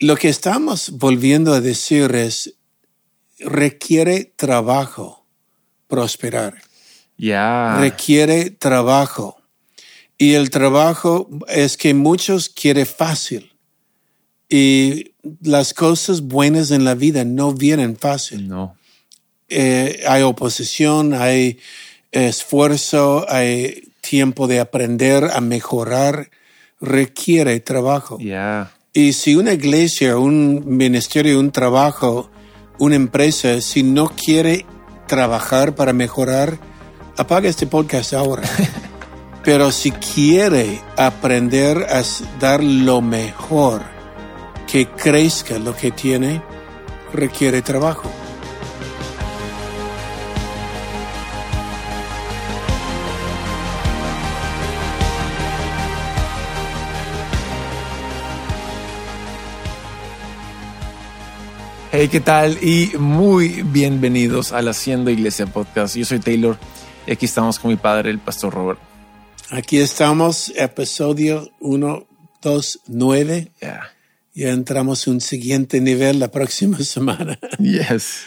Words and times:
lo 0.00 0.16
que 0.16 0.30
estamos 0.30 0.92
volviendo 0.92 1.52
a 1.52 1.60
decir 1.60 2.14
es, 2.14 2.54
requiere 3.38 4.32
trabajo 4.36 5.26
prosperar. 5.86 6.62
Ya. 7.18 7.76
Requiere 7.78 8.50
trabajo. 8.50 9.36
Y 10.16 10.34
el 10.34 10.48
trabajo 10.50 11.28
es 11.48 11.76
que 11.76 11.92
muchos 11.92 12.48
quieren 12.48 12.86
fácil. 12.86 13.52
Y 14.48 15.12
las 15.42 15.74
cosas 15.74 16.22
buenas 16.22 16.70
en 16.70 16.84
la 16.84 16.94
vida 16.94 17.24
no 17.24 17.52
vienen 17.52 17.96
fácil. 17.96 18.48
No. 18.48 18.76
Eh, 19.48 20.02
hay 20.08 20.22
oposición, 20.22 21.12
hay 21.12 21.58
esfuerzo, 22.10 23.26
hay 23.28 23.92
tiempo 24.00 24.46
de 24.46 24.60
aprender 24.60 25.24
a 25.24 25.40
mejorar. 25.40 26.30
Requiere 26.80 27.60
trabajo. 27.60 28.18
Ya. 28.18 28.72
Y 28.92 29.12
si 29.12 29.36
una 29.36 29.52
iglesia, 29.52 30.18
un 30.18 30.64
ministerio, 30.66 31.38
un 31.38 31.52
trabajo, 31.52 32.28
una 32.80 32.96
empresa, 32.96 33.60
si 33.60 33.84
no 33.84 34.08
quiere 34.08 34.66
trabajar 35.06 35.76
para 35.76 35.92
mejorar, 35.92 36.58
apaga 37.16 37.48
este 37.48 37.68
podcast 37.68 38.14
ahora. 38.14 38.42
Pero 39.44 39.70
si 39.70 39.92
quiere 39.92 40.80
aprender 40.96 41.86
a 41.88 42.02
dar 42.40 42.64
lo 42.64 43.00
mejor, 43.00 43.82
que 44.66 44.88
crezca 44.88 45.60
lo 45.60 45.76
que 45.76 45.92
tiene, 45.92 46.42
requiere 47.12 47.62
trabajo. 47.62 48.09
Hey, 62.02 62.08
¿qué 62.08 62.20
tal? 62.20 62.56
Y 62.64 62.92
muy 62.98 63.62
bienvenidos 63.62 64.52
al 64.52 64.68
Haciendo 64.68 65.10
Iglesia 65.10 65.44
Podcast. 65.44 65.96
Yo 65.96 66.06
soy 66.06 66.18
Taylor 66.18 66.56
y 67.06 67.12
aquí 67.12 67.26
estamos 67.26 67.58
con 67.58 67.70
mi 67.70 67.76
padre, 67.76 68.08
el 68.08 68.18
pastor 68.18 68.54
Robert. 68.54 68.80
Aquí 69.50 69.76
estamos, 69.76 70.50
episodio 70.56 71.50
129. 71.60 73.52
Yeah. 73.60 73.92
Ya 74.32 74.48
entramos 74.48 75.06
un 75.08 75.20
siguiente 75.20 75.82
nivel 75.82 76.20
la 76.20 76.30
próxima 76.30 76.78
semana. 76.84 77.38
Yes. 77.58 78.22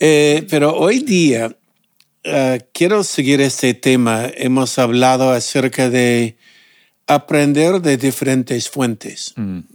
Eh, 0.00 0.46
pero 0.48 0.74
hoy 0.74 1.00
día 1.00 1.54
eh, 2.24 2.66
quiero 2.72 3.04
seguir 3.04 3.42
este 3.42 3.74
tema. 3.74 4.24
Hemos 4.34 4.78
hablado 4.78 5.32
acerca 5.32 5.90
de 5.90 6.38
aprender 7.06 7.82
de 7.82 7.98
diferentes 7.98 8.70
fuentes. 8.70 9.34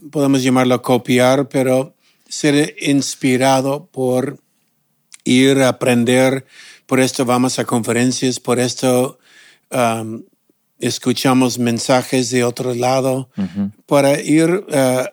Podemos 0.09 0.41
llamarlo 0.41 0.81
copiar, 0.81 1.47
pero 1.47 1.96
ser 2.27 2.75
inspirado 2.79 3.87
por 3.87 4.39
ir 5.23 5.59
a 5.59 5.69
aprender. 5.69 6.45
Por 6.85 6.99
esto 6.99 7.25
vamos 7.25 7.59
a 7.59 7.65
conferencias, 7.65 8.39
por 8.39 8.59
esto 8.59 9.19
um, 9.71 10.23
escuchamos 10.79 11.59
mensajes 11.59 12.29
de 12.29 12.43
otro 12.43 12.73
lado, 12.73 13.29
para 13.85 14.21
ir 14.21 14.65
eh, 14.69 15.05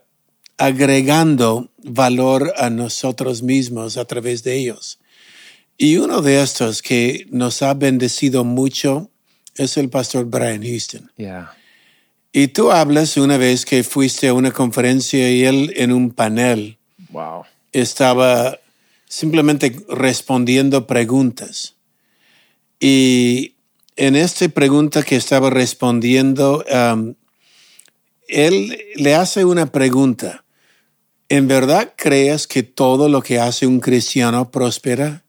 agregando 0.59 1.71
valor 1.83 2.53
a 2.57 2.71
nosotros 2.71 3.43
mismos 3.43 3.97
a 3.97 4.05
través 4.05 4.43
de 4.43 4.57
ellos. 4.57 4.99
Y 5.77 5.97
uno 5.97 6.23
de 6.23 6.43
estos 6.43 6.83
que 6.83 7.27
nos 7.31 7.63
ha 7.63 7.75
bendecido 7.75 8.45
mucho 8.45 9.11
es 9.57 9.77
el 9.77 9.89
pastor 9.89 10.27
Brian 10.27 10.63
Houston. 10.63 11.11
Yeah. 11.17 11.53
Y 12.33 12.49
tú 12.49 12.71
hablas 12.71 13.17
una 13.17 13.37
vez 13.37 13.65
que 13.65 13.83
fuiste 13.85 14.29
a 14.29 14.35
una 14.35 14.51
conferencia 14.51 15.31
y 15.31 15.45
él 15.45 15.73
en 15.77 15.93
un 15.93 16.11
panel 16.11 16.79
Wow. 17.15 17.45
estaba 17.73 18.59
simplemente 19.09 19.75
respondiendo 19.89 20.87
preguntas. 20.87 21.75
Y 22.81 23.55
en 23.97 24.17
esta 24.17 24.49
pregunta 24.49 25.03
que 25.03 25.17
estaba 25.17 25.49
respondiendo, 25.51 26.65
um, 26.71 27.15
él 28.29 28.79
le 28.97 29.15
hace 29.15 29.45
una 29.45 29.67
pregunta. 29.67 30.45
¿En 31.29 31.49
verdad 31.49 31.93
crees 31.97 32.47
que 32.47 32.63
todo 32.63 33.09
lo 33.09 33.23
que 33.23 33.39
hace 33.39 33.67
un 33.67 33.81
cristiano 33.81 34.51
prospera? 34.51 35.23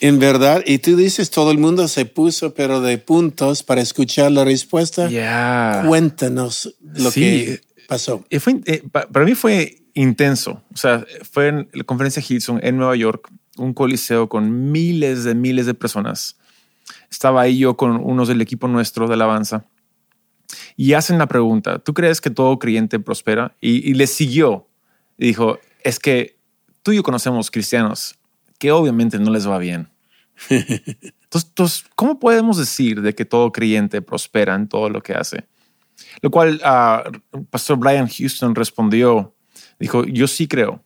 En 0.00 0.18
verdad, 0.18 0.62
y 0.64 0.78
tú 0.78 0.96
dices, 0.96 1.28
todo 1.30 1.50
el 1.50 1.58
mundo 1.58 1.86
se 1.88 2.06
puso, 2.06 2.54
pero 2.54 2.80
de 2.80 2.96
puntos 2.96 3.62
para 3.62 3.82
escuchar 3.82 4.32
la 4.32 4.42
respuesta. 4.42 5.08
Yeah. 5.10 5.84
Cuéntanos 5.86 6.74
lo 6.80 7.10
Sí. 7.10 7.20
que 7.20 7.60
pasó. 7.86 8.24
Y 8.30 8.38
fue, 8.38 8.56
eh, 8.64 8.82
pa- 8.90 9.06
para 9.06 9.26
mí 9.26 9.34
fue 9.34 9.82
intenso. 9.96 10.62
O 10.72 10.76
sea, 10.76 11.04
fue 11.28 11.48
en 11.48 11.68
la 11.72 11.84
conferencia 11.84 12.22
Hilson 12.26 12.60
en 12.62 12.76
Nueva 12.76 12.94
York, 12.94 13.28
un 13.56 13.74
coliseo 13.74 14.28
con 14.28 14.70
miles 14.70 15.24
de 15.24 15.34
miles 15.34 15.66
de 15.66 15.74
personas. 15.74 16.36
Estaba 17.10 17.40
ahí 17.40 17.58
yo 17.58 17.76
con 17.76 17.96
unos 18.04 18.28
del 18.28 18.40
equipo 18.40 18.68
nuestro 18.68 19.08
de 19.08 19.14
alabanza 19.14 19.64
y 20.76 20.92
hacen 20.92 21.18
la 21.18 21.26
pregunta, 21.26 21.78
¿tú 21.78 21.94
crees 21.94 22.20
que 22.20 22.30
todo 22.30 22.58
creyente 22.58 23.00
prospera? 23.00 23.56
Y, 23.60 23.90
y 23.90 23.94
le 23.94 24.06
siguió 24.06 24.68
y 25.18 25.26
dijo, 25.26 25.58
es 25.82 25.98
que 25.98 26.38
tú 26.82 26.92
y 26.92 26.96
yo 26.96 27.02
conocemos 27.02 27.50
cristianos 27.50 28.18
que 28.58 28.72
obviamente 28.72 29.18
no 29.18 29.30
les 29.30 29.48
va 29.48 29.58
bien. 29.58 29.88
Entonces, 30.50 31.84
¿cómo 31.94 32.18
podemos 32.18 32.58
decir 32.58 33.00
de 33.00 33.14
que 33.14 33.24
todo 33.24 33.50
creyente 33.50 34.02
prospera 34.02 34.54
en 34.54 34.68
todo 34.68 34.90
lo 34.90 35.02
que 35.02 35.14
hace? 35.14 35.46
Lo 36.20 36.30
cual 36.30 36.60
ah, 36.62 37.04
Pastor 37.50 37.78
Brian 37.78 38.08
Houston 38.08 38.54
respondió, 38.54 39.34
dijo, 39.78 40.04
yo 40.04 40.26
sí 40.26 40.48
creo 40.48 40.82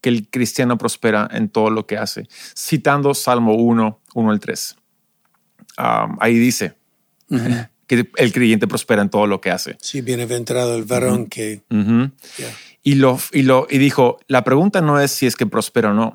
que 0.00 0.08
el 0.08 0.28
cristiano 0.28 0.78
prospera 0.78 1.28
en 1.30 1.48
todo 1.48 1.70
lo 1.70 1.86
que 1.86 1.96
hace, 1.96 2.28
citando 2.56 3.14
Salmo 3.14 3.54
1, 3.54 4.00
1 4.14 4.30
al 4.30 4.40
3. 4.40 4.76
Ah, 5.76 6.14
ahí 6.20 6.38
dice 6.38 6.74
que 7.86 8.10
el 8.16 8.32
creyente 8.32 8.66
prospera 8.66 9.02
en 9.02 9.10
todo 9.10 9.26
lo 9.26 9.40
que 9.40 9.50
hace. 9.50 9.76
Sí, 9.80 10.00
bienaventurado 10.00 10.76
el 10.76 10.84
varón 10.84 11.26
que... 11.26 11.62
Y, 12.84 12.96
lo, 12.96 13.18
y, 13.32 13.42
lo, 13.42 13.68
y 13.70 13.78
dijo, 13.78 14.18
la 14.26 14.42
pregunta 14.42 14.80
no 14.80 14.98
es 14.98 15.12
si 15.12 15.26
es 15.26 15.36
que 15.36 15.46
prospera 15.46 15.90
o 15.90 15.94
no. 15.94 16.14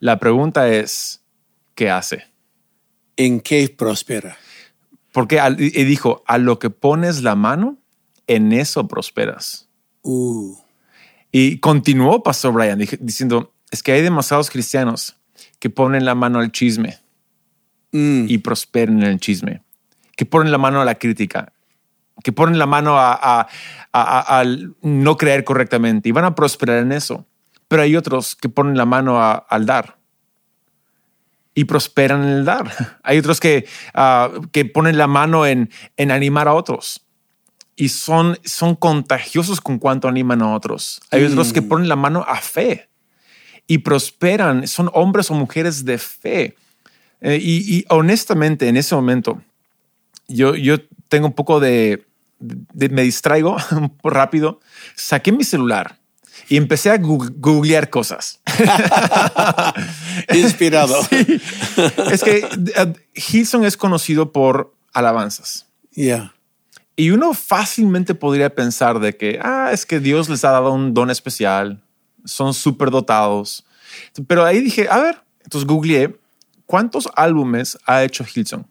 La 0.00 0.18
pregunta 0.18 0.68
es, 0.68 1.22
¿qué 1.76 1.90
hace? 1.90 2.24
¿En 3.16 3.40
qué 3.40 3.68
prospera? 3.68 4.36
Porque 5.12 5.40
y 5.58 5.84
dijo, 5.84 6.24
a 6.26 6.38
lo 6.38 6.58
que 6.58 6.70
pones 6.70 7.22
la 7.22 7.36
mano, 7.36 7.78
en 8.26 8.52
eso 8.52 8.88
prosperas. 8.88 9.68
Uh, 10.02 10.56
Y 11.38 11.58
continuó 11.58 12.22
Pastor 12.22 12.54
Brian 12.54 12.78
diciendo, 12.98 13.52
es 13.70 13.82
que 13.82 13.92
hay 13.92 14.00
demasiados 14.00 14.48
cristianos 14.48 15.18
que 15.58 15.68
ponen 15.68 16.06
la 16.06 16.14
mano 16.14 16.38
al 16.38 16.50
chisme 16.50 16.98
mm, 17.92 18.24
y 18.26 18.38
prosperan 18.38 19.02
en 19.02 19.08
el 19.10 19.20
chisme, 19.20 19.60
que 20.16 20.24
ponen 20.24 20.50
la 20.50 20.56
mano 20.56 20.80
a 20.80 20.86
la 20.86 20.94
crítica, 20.94 21.52
que 22.24 22.32
ponen 22.32 22.58
la 22.58 22.64
mano 22.64 22.96
a, 22.98 23.12
a- 23.12 23.40
a- 23.42 23.48
a- 23.92 24.38
al 24.38 24.76
no 24.80 25.18
creer 25.18 25.44
correctamente 25.44 26.08
y 26.08 26.12
van 26.12 26.24
a 26.24 26.34
prosperar 26.34 26.78
en 26.78 26.92
eso. 26.92 27.26
Pero 27.68 27.82
hay 27.82 27.96
otros 27.96 28.34
que 28.34 28.48
ponen 28.48 28.78
la 28.78 28.86
mano 28.86 29.20
al 29.20 29.66
dar 29.66 29.98
y 31.54 31.64
prosperan 31.64 32.22
en 32.22 32.30
el 32.30 32.44
dar. 32.46 32.72
Hay 33.02 33.18
otros 33.18 33.40
que, 33.40 33.66
ah, 33.92 34.30
que 34.52 34.64
ponen 34.64 34.96
la 34.96 35.06
mano 35.06 35.44
en, 35.44 35.68
en 35.98 36.10
animar 36.12 36.48
a 36.48 36.54
otros 36.54 37.05
y 37.76 37.90
son, 37.90 38.38
son 38.44 38.74
contagiosos 38.74 39.60
con 39.60 39.78
cuanto 39.78 40.08
animan 40.08 40.42
a 40.42 40.54
otros. 40.54 41.00
Hay 41.10 41.24
otros 41.24 41.52
que 41.52 41.62
ponen 41.62 41.88
la 41.88 41.96
mano 41.96 42.24
a 42.26 42.40
fe 42.40 42.88
y 43.66 43.78
prosperan, 43.78 44.66
son 44.66 44.90
hombres 44.94 45.30
o 45.30 45.34
mujeres 45.34 45.84
de 45.84 45.98
fe. 45.98 46.56
Eh, 47.20 47.38
y, 47.40 47.76
y 47.78 47.84
honestamente, 47.88 48.68
en 48.68 48.76
ese 48.76 48.94
momento, 48.94 49.42
yo, 50.28 50.54
yo 50.54 50.78
tengo 51.08 51.26
un 51.28 51.32
poco 51.34 51.60
de, 51.60 52.06
de- 52.38 52.88
me 52.88 53.02
distraigo 53.02 53.56
rápido, 54.02 54.60
saqué 54.94 55.32
mi 55.32 55.44
celular 55.44 55.98
y 56.48 56.56
empecé 56.56 56.90
a 56.90 56.96
googlear 56.98 57.90
cosas. 57.90 58.40
inspirado. 60.34 60.94
Sí. 61.10 61.40
Es 62.10 62.22
que 62.22 62.44
uh, 62.44 62.92
Hilson 63.14 63.64
es 63.64 63.76
conocido 63.76 64.32
por 64.32 64.74
alabanzas. 64.92 65.66
Ya. 65.92 66.32
Y 66.96 67.10
uno 67.10 67.34
fácilmente 67.34 68.14
podría 68.14 68.54
pensar 68.54 68.98
de 69.00 69.14
que, 69.16 69.38
ah, 69.42 69.68
es 69.70 69.84
que 69.84 70.00
Dios 70.00 70.30
les 70.30 70.44
ha 70.44 70.50
dado 70.50 70.72
un 70.72 70.94
don 70.94 71.10
especial, 71.10 71.82
son 72.24 72.54
súper 72.54 72.90
dotados. 72.90 73.66
Pero 74.26 74.44
ahí 74.44 74.60
dije, 74.60 74.88
a 74.90 74.98
ver, 74.98 75.22
entonces 75.44 75.66
googleé 75.66 76.18
cuántos 76.64 77.08
álbumes 77.14 77.78
ha 77.84 78.02
hecho 78.02 78.24
Hilson. 78.24 78.66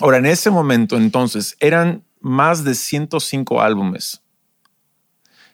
Ahora, 0.00 0.18
en 0.18 0.26
ese 0.26 0.50
momento, 0.50 0.96
entonces, 0.96 1.56
eran 1.58 2.04
más 2.20 2.62
de 2.64 2.74
105 2.74 3.60
álbumes. 3.60 4.22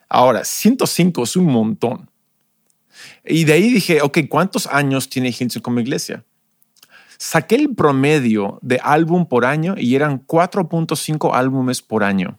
Ahora, 0.09 0.45
105 0.45 1.23
es 1.23 1.35
un 1.35 1.47
montón. 1.47 2.11
Y 3.25 3.45
de 3.45 3.55
ahí 3.55 3.71
dije, 3.71 4.03
ok, 4.03 4.19
¿cuántos 4.29 4.67
años 4.67 5.09
tiene 5.09 5.35
Hilson 5.37 5.63
como 5.63 5.81
iglesia? 5.81 6.25
Saqué 7.19 7.55
el 7.57 7.75
promedio 7.75 8.59
de 8.63 8.81
álbum 8.83 9.27
por 9.27 9.45
año 9.45 9.75
y 9.77 9.95
eran 9.95 10.25
4.5 10.27 11.35
álbumes 11.35 11.83
por 11.83 12.05
año. 12.05 12.39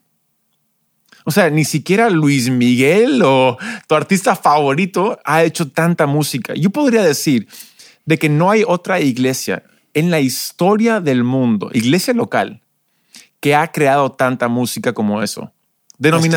O 1.26 1.32
sea, 1.32 1.50
ni 1.50 1.66
siquiera 1.66 2.10
Luis 2.10 2.50
Miguel 2.50 3.22
o 3.24 3.58
tu 3.88 3.96
artista 3.96 4.36
favorito 4.36 5.20
ha 5.26 5.44
hecho 5.44 5.70
tanta 5.70 6.06
música. 6.08 6.54
Yo 6.54 6.70
podría 6.70 7.04
decir 7.04 7.48
de 8.06 8.18
que 8.18 8.30
no 8.30 8.50
hay 8.50 8.64
otra 8.66 9.02
iglesia 9.02 9.64
en 9.94 10.10
la 10.10 10.22
historia 10.22 11.02
del 11.02 11.24
mundo, 11.24 11.70
iglesia 11.74 12.14
local, 12.14 12.62
que 13.42 13.56
ha 13.56 13.72
creado 13.72 14.12
tanta 14.14 14.48
música 14.48 14.94
como 14.94 15.22
eso. 15.22 15.52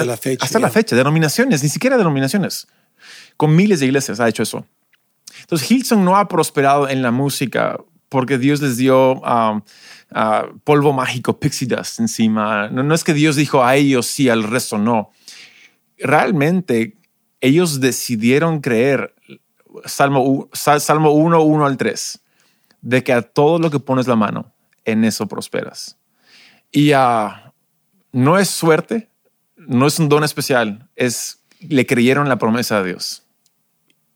hasta 0.01 0.05
la 0.05 0.17
fecha. 0.17 0.45
Hasta 0.45 0.59
la 0.59 0.71
fecha, 0.71 0.97
denominaciones, 0.97 1.63
ni 1.63 1.69
siquiera 1.69 1.97
denominaciones. 1.97 2.67
Con 3.37 3.55
miles 3.55 3.81
de 3.81 3.87
iglesias 3.87 4.19
ha 4.19 4.29
hecho 4.29 4.43
eso. 4.43 4.67
Entonces, 5.43 5.71
Hillsong 5.71 6.05
no 6.05 6.17
ha 6.17 6.27
prosperado 6.27 6.89
en 6.89 7.03
la 7.03 7.11
música 7.11 7.79
porque 8.11 8.37
Dios 8.37 8.61
les 8.61 8.77
dio 8.77 9.15
um, 9.21 9.63
uh, 10.11 10.59
polvo 10.65 10.93
mágico, 10.93 11.39
pixie 11.39 11.67
dust 11.67 12.01
encima. 12.01 12.69
No, 12.69 12.83
no 12.83 12.95
es 12.95 13.05
que 13.05 13.15
Dios 13.15 13.37
dijo 13.37 13.65
a 13.65 13.77
ellos 13.77 14.07
sí, 14.07 14.29
al 14.29 14.43
resto 14.43 14.77
no. 14.77 15.13
Realmente 15.97 16.99
ellos 17.41 17.81
decidieron 17.81 18.61
creer, 18.61 19.15
Salmo, 19.87 20.51
Salmo 20.53 21.13
1, 21.13 21.41
1 21.41 21.67
al 21.67 21.77
3, 21.77 22.21
de 22.83 23.03
que 23.05 23.13
a 23.13 23.23
todo 23.23 23.59
lo 23.59 23.71
que 23.71 23.79
pones 23.79 24.09
la 24.09 24.17
mano, 24.17 24.53
en 24.85 25.05
eso 25.05 25.27
prosperas. 25.27 25.97
Y 26.73 26.93
uh, 26.93 27.31
no 28.13 28.39
es 28.39 28.51
suerte, 28.51 29.09
no 29.57 29.87
es 29.87 29.99
un 30.01 30.09
don 30.09 30.25
especial, 30.25 30.89
es 30.97 31.45
le 31.61 31.87
creyeron 31.87 32.29
la 32.29 32.39
promesa 32.39 32.83
de 32.83 32.89
Dios. 32.89 33.23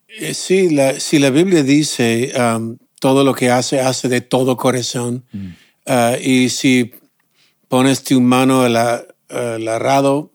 Eh, 0.08 0.34
sí, 0.34 0.70
la, 0.70 0.98
si 0.98 1.18
la 1.18 1.30
Biblia 1.30 1.62
dice 1.62 2.32
um, 2.36 2.78
todo 3.00 3.24
lo 3.24 3.34
que 3.34 3.50
hace, 3.50 3.80
hace 3.80 4.08
de 4.08 4.20
todo 4.20 4.56
corazón. 4.56 5.24
Mm. 5.32 5.48
Uh, 5.86 6.16
y 6.22 6.48
si 6.48 6.92
pones 7.68 8.02
tu 8.02 8.20
mano 8.20 8.62
al, 8.62 8.76
arado, 9.68 10.30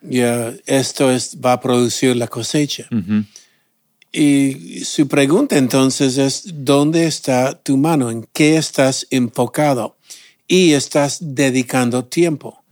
ya 0.00 0.54
esto 0.66 1.10
es, 1.10 1.38
va 1.44 1.52
a 1.52 1.60
producir 1.60 2.16
la 2.16 2.28
cosecha. 2.28 2.88
Y 4.12 4.84
su 4.84 5.08
pregunta 5.08 5.58
entonces 5.58 6.16
es, 6.16 6.44
¿dónde 6.64 7.06
está 7.06 7.60
tu 7.62 7.76
mano? 7.76 8.10
¿En 8.10 8.26
qué 8.32 8.56
estás 8.56 9.06
enfocado? 9.10 9.98
Y 10.48 10.72
estás 10.72 11.18
dedicando 11.20 12.06
tiempo. 12.06 12.64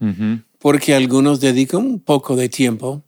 Porque 0.57 0.95
algunos 0.95 1.39
dedican 1.39 1.81
un 1.81 1.99
poco 1.99 2.35
de 2.35 2.49
tiempo, 2.49 3.03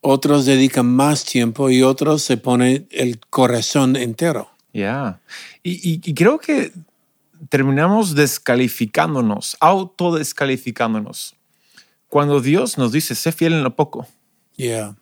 otros 0.00 0.44
dedican 0.44 0.86
más 0.86 1.24
tiempo 1.24 1.70
y 1.70 1.82
otros 1.82 2.22
se 2.22 2.36
ponen 2.36 2.86
el 2.92 3.18
corazón 3.30 3.96
entero. 3.96 4.48
Ya. 4.78 5.20
Y, 5.62 6.14
creo 6.14 6.38
que 6.38 6.72
terminamos 7.48 8.14
descalificándonos, 8.14 9.56
autodescalificándonos. 9.60 11.34
Cuando 12.08 12.40
Dios 12.40 12.78
nos 12.78 12.92
dice, 12.92 13.14
sé 13.14 13.32
fiel 13.32 13.52
en 13.54 13.64
lo 13.64 13.74
poco. 13.74 14.06
Yeah. 14.56 14.96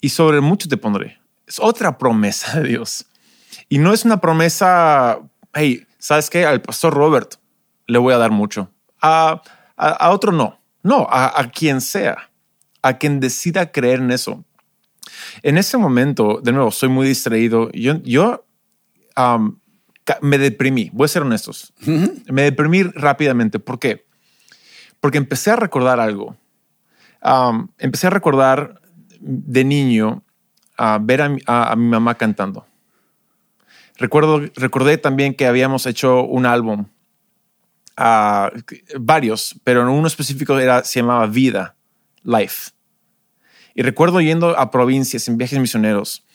Y 0.00 0.10
sobre 0.10 0.40
mucho 0.40 0.68
te 0.68 0.76
pondré. 0.76 1.18
Es 1.46 1.58
otra 1.58 1.98
promesa 1.98 2.60
de 2.60 2.68
Dios. 2.68 3.06
Y 3.68 3.78
no 3.78 3.92
es 3.92 4.04
una 4.04 4.20
promesa, 4.20 5.18
hey, 5.54 5.86
¿sabes 5.98 6.30
qué? 6.30 6.44
Al 6.44 6.62
pastor 6.62 6.94
Robert 6.94 7.34
le 7.86 7.98
voy 7.98 8.12
a 8.12 8.18
dar 8.18 8.30
mucho. 8.30 8.70
A, 9.00 9.42
a, 9.76 10.10
otro 10.10 10.30
no. 10.32 10.60
No, 10.82 11.06
a, 11.10 11.40
a, 11.40 11.50
quien 11.50 11.80
sea. 11.80 12.30
A 12.82 12.98
quien 12.98 13.18
decida 13.18 13.72
creer 13.72 14.00
en 14.00 14.12
eso. 14.12 14.44
En 15.42 15.58
ese 15.58 15.78
momento, 15.78 16.40
de 16.42 16.52
nuevo, 16.52 16.70
soy 16.70 16.88
muy 16.88 17.08
distraído. 17.08 17.70
Yo, 17.72 18.00
yo 18.02 18.46
me 20.20 20.38
deprimí, 20.38 20.90
voy 20.92 21.06
a 21.06 21.08
ser 21.08 21.22
honestos. 21.22 21.72
Me 22.26 22.42
deprimí 22.42 22.82
rápidamente. 22.82 23.58
¿Por 23.58 23.78
qué? 23.78 24.06
Porque 25.00 25.18
empecé 25.18 25.50
a 25.50 25.56
recordar 25.56 26.00
algo. 26.00 26.36
empecé 27.78 28.06
a 28.06 28.10
recordar 28.10 28.80
de 29.20 29.64
niño 29.64 30.22
a 30.76 30.98
ver 31.00 31.22
a 31.22 31.28
mi, 31.76 31.90
mamá 31.90 32.16
cantando. 32.16 32.66
Recuerdo, 33.98 34.42
recordé 34.56 34.98
también 34.98 35.34
que 35.34 35.46
habíamos 35.46 35.86
hecho 35.86 36.22
un 36.22 36.44
álbum, 36.44 36.86
varios, 38.98 39.58
pero 39.64 39.90
uno 39.90 40.06
específico 40.06 40.58
era, 40.58 40.84
se 40.84 41.00
llamaba 41.00 41.26
Vida, 41.26 41.76
Life. 42.22 42.72
Y 43.74 43.82
recuerdo 43.82 44.20
yendo 44.20 44.58
a 44.58 44.70
provincias 44.70 45.28
en 45.28 45.38
viajes 45.38 45.58
misioneros 45.58 46.25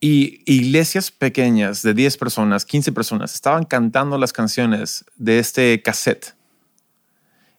y 0.00 0.42
iglesias 0.46 1.10
pequeñas 1.10 1.82
de 1.82 1.94
10 1.94 2.16
personas, 2.18 2.64
15 2.64 2.92
personas, 2.92 3.34
estaban 3.34 3.64
cantando 3.64 4.18
las 4.18 4.32
canciones 4.32 5.04
de 5.16 5.38
este 5.38 5.82
cassette, 5.82 6.34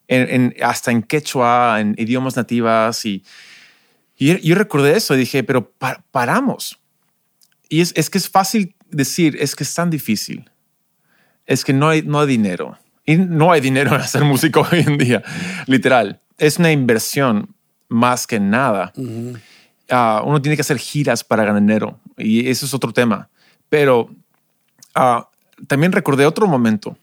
en, 0.07 0.55
hasta 0.61 0.91
en 0.91 1.03
quechua, 1.03 1.81
en 1.81 1.95
idiomas 1.97 2.35
nativas. 2.35 3.05
Y, 3.05 3.23
yo 4.17 4.55
recordé 4.55 4.95
eso 4.95 5.15
y 5.15 5.19
dije, 5.19 5.43
pero 5.43 5.73
paramos. 6.11 6.79
Y 7.69 7.81
es, 7.81 7.91
es, 7.95 8.09
que 8.09 8.17
es 8.17 8.29
fácil 8.29 8.75
decir, 8.89 9.35
es 9.39 9.55
que 9.55 9.63
es 9.63 9.73
tan 9.73 9.89
difícil. 9.89 10.49
Es 11.45 11.63
que 11.63 11.73
no 11.73 11.89
hay, 11.89 12.01
no 12.01 12.19
hay 12.19 12.27
dinero. 12.27 12.77
Y 13.05 13.15
no 13.15 13.51
hay 13.51 13.61
dinero 13.61 13.95
en 13.95 14.01
hacer 14.01 14.23
música 14.23 14.59
hoy 14.71 14.83
en 14.85 14.97
día, 14.97 15.23
literal. 15.65 16.21
Es 16.37 16.57
una 16.57 16.71
inversión 16.71 17.55
más 17.89 18.27
que 18.27 18.39
nada. 18.39 18.93
Ah, 19.89 20.21
uno 20.25 20.41
tiene 20.41 20.55
que 20.55 20.61
hacer 20.61 20.77
giras 20.77 21.23
para 21.23 21.45
ganar 21.45 21.61
dinero 21.61 21.99
y 22.17 22.49
eso 22.49 22.65
es 22.65 22.73
otro 22.73 22.91
tema. 22.91 23.29
Pero 23.69 24.09
ah, 24.95 25.29
también 25.67 25.91
recordé 25.91 26.25
otro 26.25 26.47
momento 26.47 26.97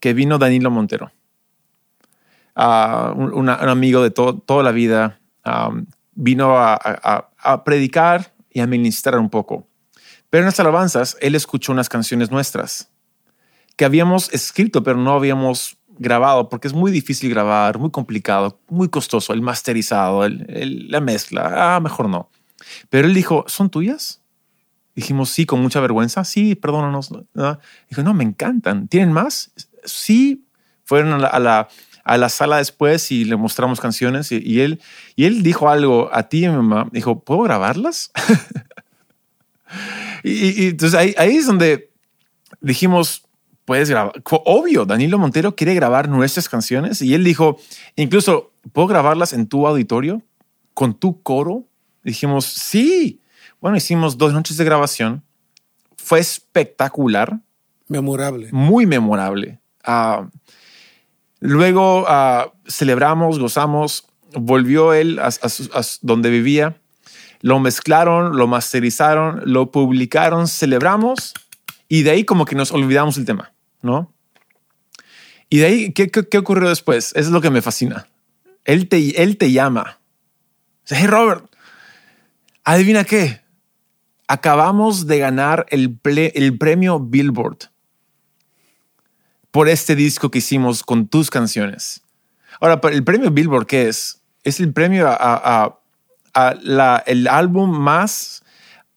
que 0.00 0.14
vino 0.14 0.38
Danilo 0.38 0.70
Montero, 0.70 1.12
uh, 2.56 3.12
un, 3.12 3.48
amigo 3.48 4.02
de 4.02 4.10
toda 4.10 4.62
la 4.62 4.72
vida, 4.72 5.20
vino 6.14 6.56
a, 6.58 7.62
predicar 7.64 8.32
y 8.50 8.60
a 8.60 8.66
ministrar 8.66 9.18
un 9.18 9.30
poco. 9.30 9.66
Pero 10.30 10.42
en 10.42 10.46
las 10.46 10.60
alabanzas, 10.60 11.16
él 11.20 11.34
escuchó 11.34 11.72
unas 11.72 11.88
canciones 11.88 12.30
nuestras 12.30 12.90
que 13.76 13.84
habíamos 13.84 14.32
escrito, 14.32 14.82
pero 14.82 14.98
no 14.98 15.12
habíamos 15.12 15.76
grabado, 16.00 16.48
porque 16.48 16.66
es 16.66 16.74
muy 16.74 16.90
difícil 16.90 17.28
grabar, 17.28 17.78
muy 17.78 17.90
complicado, 17.90 18.58
muy 18.68 18.88
costoso, 18.88 19.34
el 19.34 19.42
masterizado, 19.42 20.26
la 20.28 21.00
mezcla. 21.00 21.76
Ah, 21.76 21.80
mejor 21.80 22.08
no. 22.08 22.30
Pero 22.88 23.06
él 23.06 23.14
dijo, 23.14 23.44
¿son 23.46 23.68
tuyas? 23.68 24.22
Dijimos, 24.94 25.28
sí, 25.28 25.44
con 25.44 25.60
mucha 25.60 25.78
vergüenza. 25.78 26.24
Sí, 26.24 26.54
perdónanos. 26.54 27.10
Dijo, 27.90 28.02
no, 28.02 28.14
me 28.14 28.24
encantan. 28.24 28.88
¿Tienen 28.88 29.12
más? 29.12 29.52
Sí. 29.84 30.46
Fueron 30.84 31.12
a 31.12 31.38
la, 31.38 31.68
a 32.04 32.16
la, 32.16 32.28
sala 32.30 32.56
después 32.56 33.12
y 33.12 33.26
le 33.26 33.36
mostramos 33.36 33.78
canciones 33.78 34.32
y, 34.32 34.60
él, 34.60 34.80
y 35.16 35.26
él 35.26 35.42
dijo 35.42 35.68
algo 35.68 36.10
a 36.12 36.24
ti 36.24 36.40
y 36.40 36.44
a 36.46 36.50
mi 36.50 36.56
mamá. 36.56 36.88
Dijo, 36.92 37.20
¿puedo 37.20 37.42
grabarlas? 37.42 38.10
y, 40.24 40.64
y, 40.64 40.68
entonces 40.68 40.98
ahí, 40.98 41.14
ahí 41.18 41.36
es 41.36 41.46
donde 41.46 41.90
dijimos, 42.60 43.22
puedes 43.64 43.88
grabar. 43.88 44.22
Obvio, 44.44 44.84
Danilo 44.84 45.18
Montero 45.18 45.54
quiere 45.54 45.74
grabar 45.74 46.08
nuestras 46.08 46.48
canciones 46.48 47.02
y 47.02 47.14
él 47.14 47.24
dijo, 47.24 47.58
incluso, 47.96 48.52
¿puedo 48.72 48.88
grabarlas 48.88 49.32
en 49.32 49.46
tu 49.46 49.66
auditorio 49.66 50.22
con 50.74 50.94
tu 50.94 51.22
coro? 51.22 51.64
Dijimos, 52.02 52.46
sí. 52.46 53.20
Bueno, 53.60 53.76
hicimos 53.76 54.18
dos 54.18 54.32
noches 54.32 54.56
de 54.56 54.64
grabación. 54.64 55.22
Fue 55.96 56.18
espectacular. 56.18 57.38
Memorable. 57.88 58.48
Muy 58.52 58.86
memorable. 58.86 59.60
Ah, 59.84 60.28
luego 61.40 62.04
ah, 62.08 62.52
celebramos, 62.66 63.38
gozamos. 63.38 64.06
Volvió 64.32 64.94
él 64.94 65.18
a, 65.18 65.28
a 65.28 65.82
donde 66.02 66.30
vivía. 66.30 66.76
Lo 67.42 67.58
mezclaron, 67.58 68.36
lo 68.36 68.46
masterizaron, 68.46 69.42
lo 69.44 69.70
publicaron, 69.70 70.46
celebramos 70.46 71.34
y 71.90 72.04
de 72.04 72.12
ahí 72.12 72.24
como 72.24 72.46
que 72.46 72.54
nos 72.54 72.70
olvidamos 72.72 73.18
el 73.18 73.26
tema. 73.26 73.52
¿no? 73.82 74.12
Y 75.48 75.58
de 75.58 75.66
ahí, 75.66 75.92
¿qué, 75.92 76.10
qué, 76.10 76.38
ocurrió 76.38 76.68
después? 76.68 77.12
es 77.16 77.28
lo 77.28 77.40
que 77.40 77.50
me 77.50 77.60
fascina. 77.62 78.06
Él 78.64 78.88
te, 78.88 79.22
él 79.22 79.36
te 79.36 79.50
llama. 79.50 79.98
Hey, 80.86 81.06
Robert, 81.06 81.44
adivina 82.64 83.04
qué. 83.04 83.40
Acabamos 84.28 85.08
de 85.08 85.18
ganar 85.18 85.66
el, 85.70 85.98
el 86.04 86.56
premio 86.56 87.00
Billboard 87.00 87.70
por 89.50 89.68
este 89.68 89.96
disco 89.96 90.30
que 90.30 90.38
hicimos 90.38 90.84
con 90.84 91.08
tus 91.08 91.28
canciones. 91.30 92.02
Ahora, 92.60 92.80
el 92.92 93.02
premio 93.02 93.32
Billboard, 93.32 93.66
¿qué 93.66 93.88
es? 93.88 94.20
Es 94.44 94.60
el 94.60 94.72
premio 94.72 95.08
a, 95.08 95.76
a, 96.34 96.54
la, 96.62 97.02
el 97.06 97.26
álbum 97.26 97.76
más 97.76 98.44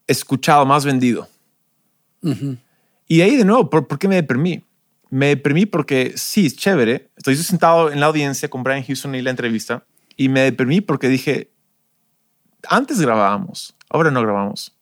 escuchado, 0.05 0.65
más 0.67 0.85
vendido. 0.85 1.27
Y 3.07 3.21
ahí 3.21 3.35
de 3.35 3.45
nuevo, 3.45 3.69
¿por, 3.69 3.87
¿por, 3.87 3.99
qué 3.99 4.07
me 4.07 4.15
deprimí? 4.15 4.63
me 5.13 5.27
deprimí 5.27 5.67
porque 5.67 6.13
sí, 6.15 6.47
es 6.47 6.57
chévere. 6.57 7.11
Estoy 7.15 7.35
sentado 7.35 7.91
en 7.91 7.99
la 7.99 8.07
audiencia 8.07 8.49
con 8.49 8.63
Brian 8.63 8.83
Houston 8.83 9.13
y 9.13 9.21
la 9.21 9.29
entrevista 9.29 9.85
y 10.17 10.27
me 10.27 10.41
deprimí 10.41 10.81
porque 10.81 11.07
dije, 11.07 11.51
antes 12.67 12.99
grabábamos, 12.99 13.75
ahora 13.89 14.09
no 14.09 14.23
grabamos. 14.23 14.75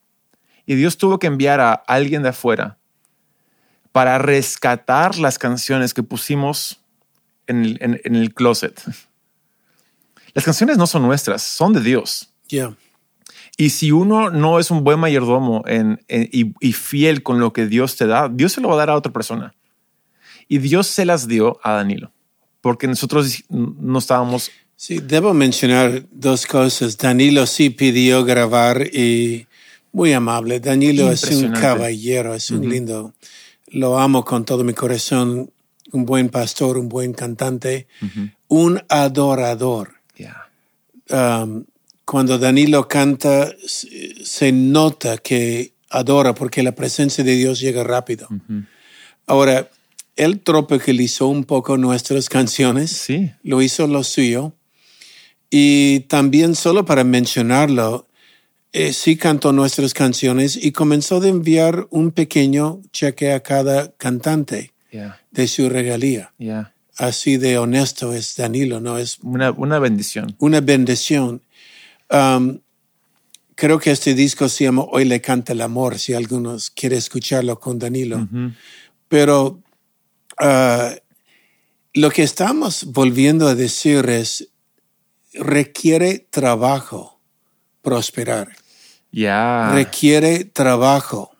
Y 0.65 0.75
Dios 0.75 0.97
tuvo 0.97 1.19
que 1.19 1.27
enviar 1.27 1.59
a 1.59 1.73
alguien 1.73 2.23
de 2.23 2.29
afuera 2.29 2.77
para 3.91 4.19
rescatar 4.19 5.17
las 5.17 5.37
canciones 5.37 5.93
que 5.93 6.01
pusimos 6.01 6.79
en 7.47 7.65
el, 7.65 7.77
en, 7.81 8.15
el 8.15 8.33
closet. 8.33 8.81
Las 10.33 10.45
canciones 10.45 10.77
no 10.77 10.87
son 10.87 11.01
nuestras, 11.01 11.41
son 11.41 11.73
de 11.73 11.81
Dios. 11.81 12.31
Yeah. 12.47 12.73
Y 13.57 13.69
si 13.71 13.91
uno 13.91 14.29
no 14.29 14.59
es 14.59 14.71
un 14.71 14.83
buen 14.83 14.99
mayordomo 14.99 15.63
en, 15.67 16.01
en- 16.07 16.29
y, 16.31 16.53
y 16.59 16.73
fiel 16.73 17.21
con 17.23 17.39
lo 17.39 17.53
que 17.53 17.67
Dios 17.67 17.95
te 17.95 18.07
da, 18.07 18.29
Dios 18.29 18.53
se 18.53 18.61
lo 18.61 18.69
va 18.69 18.75
a 18.75 18.77
dar 18.77 18.89
a 18.89 18.95
otra 18.95 19.11
persona. 19.11 19.53
Y 20.47 20.57
Dios 20.59 20.87
se 20.87 21.05
las 21.05 21.27
dio 21.27 21.59
a 21.63 21.73
Danilo, 21.73 22.11
porque 22.61 22.87
nosotros 22.87 23.43
no 23.49 23.99
estábamos 23.99 24.51
Sí, 24.75 24.97
debo 24.99 25.35
mencionar 25.35 26.05
dos 26.11 26.47
cosas. 26.47 26.97
Danilo 26.97 27.45
sí 27.45 27.69
pidió 27.69 28.25
grabar 28.25 28.81
y 28.91 29.45
muy 29.91 30.11
amable. 30.11 30.59
Danilo 30.59 31.11
es 31.11 31.21
un 31.31 31.51
caballero, 31.61 32.33
es 32.33 32.49
un 32.49 32.67
lindo. 32.67 33.13
Lo 33.67 33.99
amo 33.99 34.25
con 34.25 34.43
todo 34.43 34.63
mi 34.63 34.73
corazón. 34.73 35.51
Un 35.91 36.05
buen 36.05 36.29
pastor, 36.29 36.79
un 36.79 36.89
buen 36.89 37.13
cantante, 37.13 37.85
un 38.47 38.81
adorador. 38.89 39.95
Yeah. 40.15 40.49
Um, 41.43 41.65
cuando 42.11 42.37
Danilo 42.37 42.89
canta, 42.89 43.53
se 43.65 44.51
nota 44.51 45.17
que 45.17 45.71
adora 45.89 46.35
porque 46.35 46.61
la 46.61 46.73
presencia 46.73 47.23
de 47.23 47.35
Dios 47.37 47.61
llega 47.61 47.85
rápido. 47.85 48.27
Ahora, 49.27 49.69
él 50.17 50.41
tropicalizó 50.41 51.27
un 51.27 51.45
poco 51.45 51.77
nuestras 51.77 52.27
canciones 52.27 52.91
Sí. 52.91 53.31
lo 53.43 53.61
hizo 53.61 53.87
lo 53.87 54.03
suyo. 54.03 54.51
Y 55.49 56.01
también 56.01 56.55
solo 56.55 56.83
para 56.83 57.05
mencionarlo, 57.05 58.07
eh, 58.73 58.91
sí 58.91 59.15
cantó 59.15 59.53
nuestras 59.53 59.93
canciones 59.93 60.57
y 60.61 60.73
comenzó 60.73 61.21
de 61.21 61.29
enviar 61.29 61.87
un 61.91 62.11
pequeño 62.11 62.81
cheque 62.91 63.31
a 63.31 63.39
cada 63.41 63.91
cantante 63.93 64.73
Yeah. 64.91 65.17
de 65.31 65.47
su 65.47 65.69
regalía. 65.69 66.33
Yeah. 66.37 66.73
Así 66.97 67.37
de 67.37 67.57
honesto 67.57 68.13
es 68.13 68.35
Danilo, 68.35 68.81
¿no? 68.81 68.97
Es 68.97 69.17
Una, 69.23 69.51
una 69.51 69.79
bendición. 69.79 70.35
una 70.39 70.59
bendición. 70.59 71.41
Um, 72.11 72.59
creo 73.55 73.79
que 73.79 73.91
este 73.91 74.13
disco 74.13 74.49
se 74.49 74.65
llama 74.65 74.83
Hoy 74.89 75.05
le 75.05 75.21
canta 75.21 75.53
el 75.53 75.61
amor, 75.61 75.97
si 75.97 76.13
algunos 76.13 76.69
quieren 76.69 76.97
escucharlo 76.99 77.59
con 77.59 77.79
Danilo. 77.79 78.27
Pero 79.07 79.61
ah, 80.39 80.93
lo 81.93 82.09
que 82.09 82.23
estamos 82.23 82.85
volviendo 82.85 83.47
a 83.47 83.55
decir 83.55 84.09
es, 84.09 84.49
requiere 85.33 86.27
trabajo 86.29 87.19
prosperar, 87.81 88.49
Yeah. 89.11 89.73
requiere 89.73 90.45
trabajo. 90.45 91.31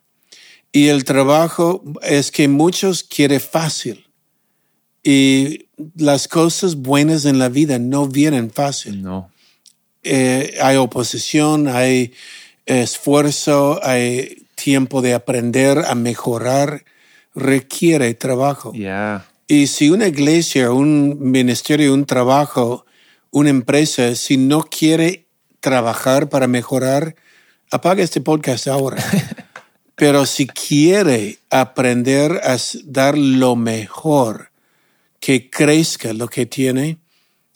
Y 0.74 0.88
el 0.88 1.04
trabajo 1.04 1.84
es 2.02 2.32
que 2.32 2.48
muchos 2.48 3.04
quieren 3.04 3.40
fácil. 3.42 4.06
Y 5.04 5.68
las 5.96 6.28
cosas 6.28 6.76
buenas 6.76 7.26
en 7.26 7.40
la 7.40 7.50
vida 7.50 7.80
no 7.80 8.08
vienen 8.08 8.52
fácil 8.52 9.02
no. 9.02 9.32
Eh, 10.04 10.58
hay 10.62 10.78
oposición, 10.78 11.68
hay 11.68 12.14
esfuerzo, 12.66 13.80
hay 13.84 14.48
tiempo 14.56 15.02
de 15.02 15.14
aprender 15.14 15.80
a 15.80 15.96
mejorar, 15.96 16.84
requiere 17.34 18.14
trabajo. 18.14 18.74
Yeah. 18.74 19.26
Y 19.48 19.68
si 19.68 19.90
una 19.90 20.08
iglesia, 20.08 20.72
un 20.72 21.18
ministerio, 21.20 21.94
un 21.94 22.06
trabajo, 22.06 22.86
una 23.32 23.50
empresa, 23.50 24.16
si 24.16 24.38
no 24.38 24.64
quiere 24.64 25.26
trabajar 25.60 26.30
para 26.30 26.48
mejorar, 26.48 27.16
apaga 27.70 28.04
este 28.04 28.22
podcast 28.22 28.68
ahora. 28.68 29.04
Pero 29.96 30.26
si 30.26 30.48
quiere 30.48 31.40
aprender 31.50 32.42
a 32.44 32.58
dar 32.86 33.18
lo 33.18 33.56
mejor, 33.56 34.52
que 35.20 35.50
crezca 35.50 36.14
lo 36.14 36.28
que 36.28 36.46
tiene, 36.46 36.98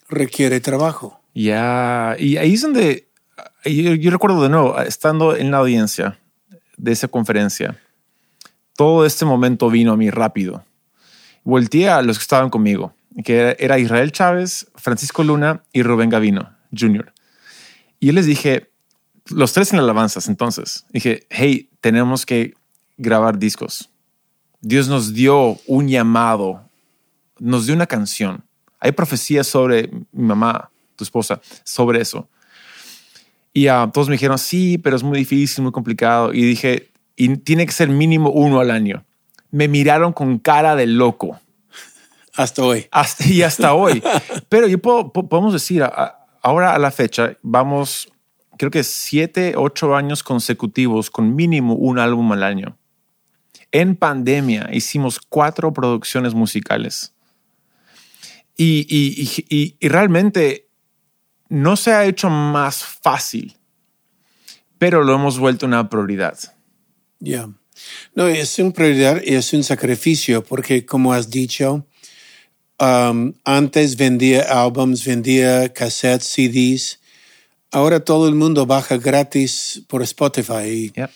requiere 0.07 0.59
trabajo. 0.59 1.19
Ya, 1.35 2.15
y 2.17 2.37
ahí 2.37 2.53
es 2.53 2.61
donde 2.61 3.09
yo, 3.65 4.09
recuerdo 4.09 4.41
de 4.41 4.49
nuevo, 4.49 4.79
estando 4.79 5.35
en 5.35 5.51
la 5.51 5.57
audiencia 5.57 6.17
de 6.77 6.91
esa 6.91 7.07
conferencia, 7.09 7.77
todo 8.75 9.05
este 9.05 9.25
momento 9.25 9.69
vino 9.69 9.91
a 9.91 9.97
mí 9.97 10.09
rápido. 10.09 10.63
Volteé 11.43 11.89
a 11.89 12.01
los 12.01 12.17
que 12.17 12.23
estaban 12.23 12.49
conmigo, 12.49 12.93
que 13.23 13.55
era 13.59 13.79
Israel 13.79 14.11
Chávez, 14.11 14.67
Francisco 14.75 15.23
Luna 15.23 15.61
y 15.73 15.83
Rubén 15.83 16.09
Gavino 16.09 16.55
Jr. 16.77 17.13
Y 17.99 18.07
yo 18.07 18.13
les 18.13 18.25
dije, 18.25 18.69
los 19.27 19.53
tres 19.53 19.73
en 19.73 19.79
alabanzas 19.79 20.27
entonces, 20.27 20.85
dije, 20.89 21.27
hey, 21.29 21.69
tenemos 21.81 22.25
que 22.25 22.53
grabar 22.97 23.37
discos. 23.37 23.89
Dios 24.61 24.87
nos 24.87 25.13
dio 25.13 25.59
un 25.67 25.87
llamado, 25.87 26.69
nos 27.39 27.65
dio 27.65 27.75
una 27.75 27.87
canción. 27.87 28.43
Hay 28.79 28.93
profecías 28.93 29.47
sobre 29.47 29.89
mi 30.11 30.23
mamá, 30.23 30.69
tu 30.95 31.03
esposa, 31.03 31.41
sobre 31.63 32.01
eso. 32.01 32.27
Y 33.53 33.67
ah, 33.67 33.89
todos 33.93 34.09
me 34.09 34.13
dijeron, 34.15 34.37
sí, 34.37 34.77
pero 34.77 34.95
es 34.95 35.03
muy 35.03 35.17
difícil, 35.19 35.63
muy 35.63 35.71
complicado. 35.71 36.33
Y 36.33 36.41
dije, 36.43 36.89
y 37.15 37.37
tiene 37.37 37.65
que 37.65 37.71
ser 37.71 37.87
mínimo 37.89 38.29
uno 38.31 38.59
al 38.59 38.69
año. 38.71 39.05
Me 39.51 39.67
miraron 39.69 40.11
con 40.11 40.39
cara 40.39 40.75
de 40.75 40.87
loco. 40.87 41.39
Hasta 42.35 42.63
hoy. 42.63 42.87
Hasta, 42.91 43.25
y 43.27 43.41
hasta 43.43 43.73
hoy. 43.75 44.03
Pero 44.49 44.67
yo 44.67 44.77
puedo, 44.79 45.13
po- 45.13 45.29
podemos 45.29 45.53
decir, 45.53 45.83
ahora 46.41 46.75
a 46.75 46.79
la 46.79 46.91
fecha, 46.91 47.37
vamos, 47.41 48.11
creo 48.57 48.69
que 48.71 48.83
siete, 48.83 49.53
ocho 49.55 49.95
años 49.95 50.21
consecutivos 50.21 51.09
con 51.09 51.33
mínimo 51.33 51.75
un 51.75 51.97
álbum 51.97 52.33
al 52.33 52.43
año. 52.43 52.77
En 53.71 53.95
pandemia 53.95 54.69
hicimos 54.73 55.19
cuatro 55.19 55.71
producciones 55.71 56.33
musicales. 56.33 57.13
Y- 58.57 58.85
y- 59.49 59.77
y 59.79 59.87
realmente 59.87 60.64
no 61.49 61.75
se 61.75 61.91
ha 61.91 62.05
hecho 62.05 62.29
más 62.29 62.83
fácil, 62.83 63.55
pero 64.77 65.03
lo 65.03 65.15
hemos 65.15 65.39
vuelto 65.39 65.65
una 65.65 65.89
prioridad. 65.89 66.37
Ya. 67.19 67.49
No, 68.13 68.27
es 68.27 68.57
una 68.59 68.71
prioridad 68.71 69.21
y 69.23 69.35
es 69.35 69.53
un 69.53 69.63
sacrificio 69.63 70.43
porque, 70.43 70.85
como 70.85 71.13
has 71.13 71.29
dicho, 71.29 71.85
um, 72.79 73.33
antes 73.43 73.95
vendía 73.97 74.41
álbums, 74.63 75.05
vendía 75.05 75.71
cassettes, 75.73 76.27
CDs. 76.27 76.99
Ahora 77.71 77.99
todo 77.99 78.27
el 78.27 78.35
mundo 78.35 78.65
baja 78.65 78.97
gratis 78.97 79.81
por 79.87 80.01
Spotify 80.03 80.67
y 80.67 80.91
Yep. 80.91 81.09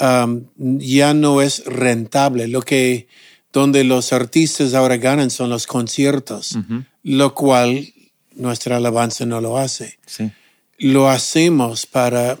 um, 0.00 0.44
ya 0.78 1.14
no 1.14 1.40
es 1.40 1.64
rentable. 1.64 2.48
Lo 2.48 2.62
que 2.62 3.08
donde 3.52 3.84
los 3.84 4.12
artistas 4.12 4.74
ahora 4.74 4.96
ganan 4.96 5.30
son 5.30 5.50
los 5.50 5.66
conciertos, 5.66 6.58
lo 7.02 7.34
cual 7.34 7.92
nuestra 8.34 8.76
alabanza 8.76 9.26
no 9.26 9.40
lo 9.40 9.58
hace. 9.58 9.98
Sí. 10.06 10.30
Lo 10.78 11.08
hacemos 11.08 11.86
para 11.86 12.38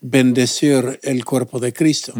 bendecir 0.00 1.00
el 1.02 1.24
cuerpo 1.24 1.58
de 1.60 1.72
Cristo. 1.72 2.14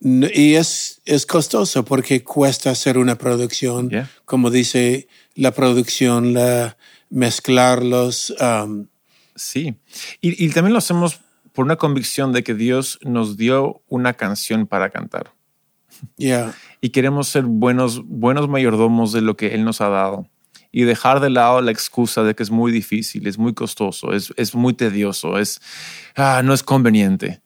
Y 0.00 0.54
es, 0.54 1.00
es 1.04 1.26
costoso 1.26 1.84
porque 1.84 2.22
cuesta 2.22 2.70
hacer 2.70 2.98
una 2.98 3.16
producción, 3.16 3.88
Yeah. 3.90 4.10
como 4.24 4.50
dice 4.50 5.08
la 5.34 5.52
producción, 5.52 6.34
la 6.34 6.76
mezclarlos. 7.10 8.34
um, 8.40 8.86
Sí. 9.34 9.74
Y, 10.22 10.42
y 10.44 10.48
también 10.50 10.72
lo 10.72 10.78
hacemos 10.78 11.20
por 11.52 11.64
una 11.66 11.76
convicción 11.76 12.32
de 12.32 12.42
que 12.42 12.54
Dios 12.54 12.98
nos 13.02 13.36
dio 13.36 13.82
una 13.88 14.14
canción 14.14 14.66
para 14.66 14.90
cantar. 14.90 15.32
yeah. 16.16 16.54
Y 16.80 16.90
queremos 16.90 17.28
ser 17.28 17.44
buenos, 17.44 18.02
buenos 18.06 18.48
mayordomos 18.48 19.12
de 19.12 19.20
lo 19.22 19.36
que 19.36 19.54
Él 19.54 19.64
nos 19.64 19.80
ha 19.80 19.88
dado. 19.88 20.28
Y 20.72 20.82
dejar 20.82 21.20
de 21.20 21.30
lado 21.30 21.60
la 21.60 21.70
excusa 21.70 22.22
de 22.22 22.34
que 22.34 22.42
es 22.42 22.50
muy 22.50 22.72
difícil, 22.72 23.26
es 23.26 23.38
muy 23.38 23.54
costoso, 23.54 24.12
es, 24.12 24.32
es 24.36 24.54
muy 24.54 24.74
tedioso, 24.74 25.38
es, 25.38 25.60
ah, 26.14 26.42
no 26.44 26.52
es 26.52 26.62
conveniente. 26.62 27.40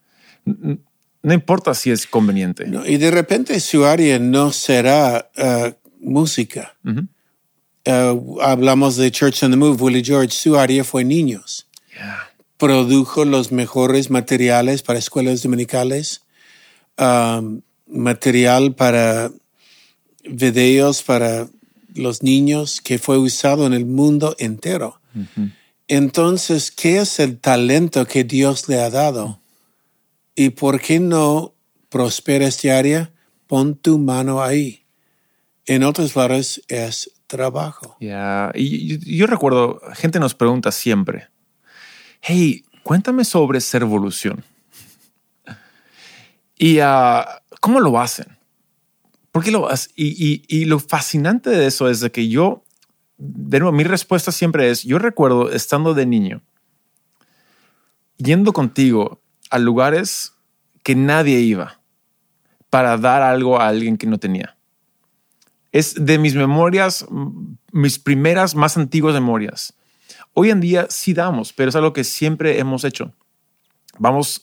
No 0.44 1.34
importa 1.34 1.74
si 1.74 1.90
es 1.90 2.06
conveniente. 2.06 2.66
No, 2.66 2.86
y 2.86 2.96
de 2.96 3.10
repente 3.10 3.60
su 3.60 3.84
área 3.84 4.18
no 4.18 4.52
será 4.52 5.30
uh, 5.36 5.70
música. 6.00 6.76
Uh, 6.84 8.40
hablamos 8.40 8.96
de 8.96 9.10
Church 9.10 9.42
on 9.42 9.50
the 9.50 9.56
Move, 9.56 9.80
Willie 9.80 10.04
George, 10.04 10.30
su 10.30 10.56
área 10.56 10.82
fue 10.84 11.04
niños. 11.04 11.66
Yeah. 11.92 12.30
produjo 12.60 13.24
los 13.24 13.50
mejores 13.52 14.10
materiales 14.10 14.82
para 14.82 14.98
escuelas 14.98 15.42
dominicales, 15.42 16.20
um, 16.98 17.62
material 17.86 18.74
para 18.74 19.32
videos 20.24 21.02
para 21.02 21.48
los 21.94 22.22
niños 22.22 22.80
que 22.80 22.98
fue 22.98 23.18
usado 23.18 23.66
en 23.66 23.72
el 23.72 23.86
mundo 23.86 24.36
entero. 24.38 25.00
Entonces, 25.88 26.70
¿qué 26.70 26.98
es 26.98 27.18
el 27.18 27.38
talento 27.38 28.06
que 28.06 28.24
Dios 28.24 28.68
le 28.68 28.80
ha 28.80 28.90
dado? 28.90 29.40
¿Y 30.34 30.50
por 30.50 30.80
qué 30.80 31.00
no 31.00 31.54
prospera 31.88 32.46
este 32.46 32.70
área? 32.70 33.12
Pon 33.46 33.74
tu 33.74 33.98
mano 33.98 34.42
ahí. 34.42 34.84
En 35.66 35.82
otras 35.82 36.12
palabras, 36.12 36.60
es 36.68 37.10
trabajo. 37.26 37.96
Ya, 38.00 38.50
y 38.54 38.86
yo, 38.86 38.98
yo 39.04 39.26
recuerdo, 39.26 39.80
gente 39.94 40.18
nos 40.20 40.34
pregunta 40.34 40.72
siempre, 40.72 41.28
hey, 42.20 42.64
cuéntame 42.82 43.24
sobre 43.24 43.60
ser 43.60 43.82
evolución. 43.82 44.44
Y 46.56 46.78
ah, 46.80 47.42
cómo 47.60 47.80
lo 47.80 47.98
hacen. 47.98 48.39
¿Por 49.32 49.44
qué 49.44 49.50
lo 49.50 49.68
hacen? 49.68 49.92
Y, 49.96 50.42
y- 50.48 50.64
lo 50.64 50.78
fascinante 50.78 51.50
de 51.50 51.66
eso 51.66 51.88
es 51.88 52.00
de 52.00 52.10
que 52.10 52.28
yo 52.28 52.64
de 53.20 53.60
nuevo, 53.60 53.72
mi 53.76 53.84
respuesta 53.84 54.32
siempre 54.32 54.70
es, 54.70 54.82
yo 54.82 54.98
recuerdo 54.98 55.50
estando 55.52 55.92
de 55.92 56.06
niño, 56.06 56.40
yendo 58.16 58.54
contigo 58.54 59.20
a 59.50 59.58
lugares 59.58 60.32
que 60.82 60.94
nadie 60.94 61.40
iba 61.40 61.80
para 62.70 62.96
dar 62.96 63.20
algo 63.22 63.60
a 63.60 63.68
alguien 63.68 63.98
que 63.98 64.06
no 64.06 64.18
tenía. 64.18 64.56
Es 65.70 65.94
de 66.02 66.18
mis 66.18 66.34
memorias, 66.34 67.06
mis 67.72 67.98
primeras 67.98 68.54
más 68.54 68.76
antiguas 68.76 69.14
memorias. 69.14 69.74
Hoy 70.32 70.50
en 70.50 70.60
día 70.60 70.86
sí 70.88 71.12
damos, 71.12 71.52
pero 71.52 71.68
es 71.68 71.76
algo 71.76 71.92
que 71.92 72.04
siempre 72.04 72.58
hemos 72.58 72.84
hecho. 72.84 73.12
Vamos, 73.98 74.40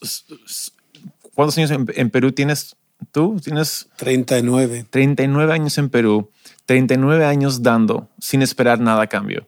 ¿cuántos 1.33 1.57
años 1.57 1.71
en, 1.71 2.09
Perú 2.11 2.31
tienes 2.31 2.75
tú? 3.11 3.39
Tienes 3.43 3.89
39. 3.97 4.85
39 4.89 5.53
años 5.53 5.77
en 5.77 5.89
Perú, 5.89 6.31
39 6.65 7.25
años 7.25 7.63
dando 7.63 8.09
sin 8.19 8.41
esperar 8.41 8.79
nada 8.79 9.03
a 9.03 9.07
cambio. 9.07 9.47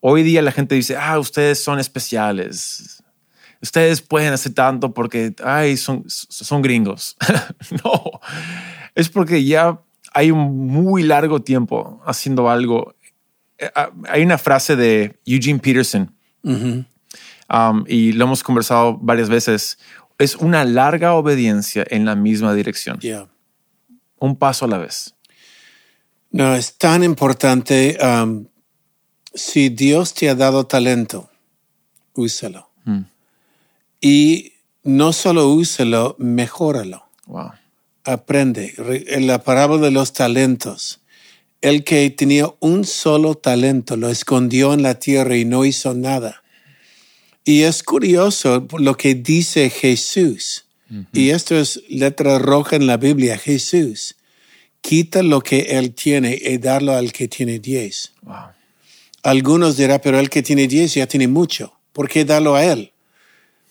Hoy 0.00 0.22
día 0.22 0.42
la 0.42 0.52
gente 0.52 0.74
dice, 0.74 0.96
ah, 0.96 1.18
ustedes 1.18 1.62
son 1.62 1.78
especiales. 1.78 3.02
Ustedes 3.60 4.00
pueden 4.02 4.32
hacer 4.32 4.52
tanto 4.52 4.92
porque, 4.92 5.34
ay, 5.44 5.76
son, 5.76 6.04
son 6.08 6.62
gringos. 6.62 7.16
no, 7.84 8.20
es 8.94 9.08
porque 9.08 9.44
ya 9.44 9.80
hay 10.12 10.30
un 10.30 10.66
muy 10.66 11.02
largo 11.02 11.40
tiempo 11.40 12.02
haciendo 12.04 12.50
algo. 12.50 12.94
Eh, 13.58 13.70
ah, 13.74 13.90
hay 14.08 14.22
una 14.22 14.38
frase 14.38 14.76
de 14.76 15.18
Eugene 15.24 15.60
Peterson 15.60 16.12
um, 17.52 17.84
y 17.86 18.12
lo 18.12 18.24
hemos 18.24 18.42
conversado 18.42 18.98
varias 18.98 19.28
veces. 19.28 19.78
Es 20.22 20.36
una 20.36 20.64
larga 20.64 21.14
obediencia 21.14 21.84
en 21.88 22.04
la 22.04 22.14
misma 22.14 22.54
dirección. 22.54 22.98
Un 24.18 24.36
paso 24.36 24.64
a 24.64 24.68
la 24.68 24.78
vez. 24.78 25.14
No, 26.30 26.54
es 26.54 26.78
tan 26.78 27.04
importante. 27.04 27.98
Um, 28.00 28.46
si 29.34 29.68
Dios 29.68 30.14
te 30.14 30.30
ha 30.30 30.34
dado 30.34 30.66
talento, 30.66 31.30
úsalo. 32.14 32.70
Hmm. 32.84 33.02
Y 34.00 34.52
no 34.84 35.12
solo 35.12 35.48
úsalo, 35.48 36.16
mejóralo. 36.18 37.04
Wow 37.26 37.52
aprende. 38.04 38.74
En 39.08 39.26
la 39.26 39.42
parábola 39.42 39.82
de 39.82 39.90
los 39.90 40.12
talentos, 40.12 41.00
el 41.60 41.84
que 41.84 42.08
tenía 42.10 42.52
un 42.60 42.84
solo 42.84 43.34
talento 43.34 43.96
lo 43.96 44.08
escondió 44.08 44.72
en 44.74 44.82
la 44.82 44.98
tierra 44.98 45.36
y 45.36 45.44
no 45.44 45.64
hizo 45.64 45.94
nada. 45.94 46.41
Y 47.44 47.62
es 47.62 47.82
curioso 47.82 48.66
lo 48.78 48.96
que 48.96 49.14
dice 49.14 49.70
Jesús. 49.70 50.64
Y 51.14 51.30
esto 51.30 51.56
es 51.56 51.82
letra 51.88 52.38
roja 52.38 52.76
en 52.76 52.86
la 52.86 52.98
Biblia. 52.98 53.38
Jesús 53.38 54.16
quita 54.82 55.22
lo 55.22 55.40
que 55.40 55.78
él 55.78 55.94
tiene 55.94 56.38
y 56.38 56.58
darlo 56.58 56.92
al 56.92 57.12
que 57.12 57.28
tiene 57.28 57.58
diez. 57.58 58.12
Algunos 59.22 59.76
dirán, 59.76 60.00
pero 60.02 60.18
el 60.18 60.28
que 60.28 60.42
tiene 60.42 60.68
diez 60.68 60.94
ya 60.94 61.06
tiene 61.06 61.28
mucho. 61.28 61.72
¿Por 61.92 62.08
qué 62.08 62.24
darlo 62.24 62.56
a 62.56 62.64
él? 62.64 62.92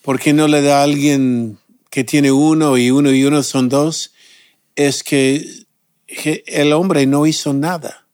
¿Por 0.01 0.19
qué 0.19 0.33
no 0.33 0.47
le 0.47 0.61
da 0.61 0.79
a 0.79 0.83
alguien 0.83 1.59
que 1.91 2.03
tiene 2.03 2.31
uno 2.31 2.77
y 2.77 2.89
uno 2.89 3.11
y 3.11 3.23
uno 3.23 3.43
son 3.43 3.69
dos? 3.69 4.11
es 4.75 5.03
que 5.03 5.65
el 6.45 6.73
hombre 6.73 7.05
no 7.05 7.25
hizo 7.25 7.53
nada. 7.53 8.05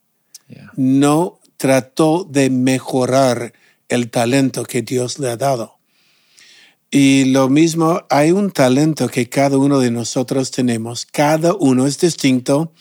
No 0.76 1.40
trató 1.58 2.24
de 2.30 2.50
mejorar 2.50 3.54
el 3.90 4.10
talento 4.10 4.64
que 4.64 4.82
Dios 4.82 5.20
le 5.20 5.30
ha 5.30 5.38
dado. 5.38 5.78
Y 6.90 7.26
lo 7.26 7.50
mismo, 7.50 8.06
hay 8.10 8.32
un 8.32 8.52
talento 8.52 9.10
que 9.10 9.28
cada 9.28 9.58
uno 9.58 9.80
de 9.80 9.92
nosotros 9.92 10.52
tenemos. 10.52 11.06
Cada 11.06 11.54
uno 11.54 11.86
es 11.86 12.00
distinto. 12.00 12.72